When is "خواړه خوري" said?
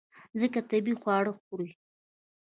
1.01-1.69